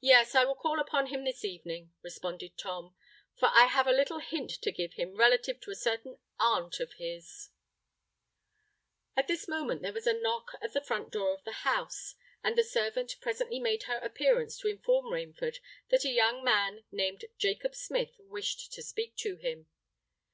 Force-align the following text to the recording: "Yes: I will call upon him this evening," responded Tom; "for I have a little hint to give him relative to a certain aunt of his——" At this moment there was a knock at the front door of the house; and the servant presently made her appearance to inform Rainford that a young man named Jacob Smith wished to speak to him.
"Yes: 0.00 0.34
I 0.34 0.46
will 0.46 0.54
call 0.54 0.80
upon 0.80 1.08
him 1.08 1.24
this 1.24 1.44
evening," 1.44 1.92
responded 2.00 2.56
Tom; 2.56 2.94
"for 3.36 3.50
I 3.52 3.66
have 3.66 3.86
a 3.86 3.92
little 3.92 4.20
hint 4.20 4.50
to 4.62 4.72
give 4.72 4.94
him 4.94 5.14
relative 5.16 5.60
to 5.60 5.70
a 5.70 5.74
certain 5.74 6.16
aunt 6.38 6.80
of 6.80 6.94
his——" 6.94 7.50
At 9.18 9.28
this 9.28 9.46
moment 9.46 9.82
there 9.82 9.92
was 9.92 10.06
a 10.06 10.14
knock 10.14 10.52
at 10.62 10.72
the 10.72 10.80
front 10.80 11.10
door 11.12 11.34
of 11.34 11.44
the 11.44 11.52
house; 11.60 12.14
and 12.42 12.56
the 12.56 12.64
servant 12.64 13.16
presently 13.20 13.60
made 13.60 13.82
her 13.82 13.98
appearance 13.98 14.56
to 14.60 14.68
inform 14.68 15.12
Rainford 15.12 15.58
that 15.90 16.06
a 16.06 16.10
young 16.10 16.42
man 16.42 16.84
named 16.90 17.26
Jacob 17.36 17.74
Smith 17.74 18.18
wished 18.18 18.72
to 18.72 18.82
speak 18.82 19.14
to 19.16 19.36
him. 19.36 19.66